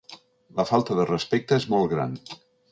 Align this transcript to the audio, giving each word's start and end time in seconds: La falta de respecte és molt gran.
La 0.59 0.65
falta 0.69 0.97
de 1.01 1.05
respecte 1.11 1.61
és 1.61 1.71
molt 1.77 1.95
gran. 1.95 2.19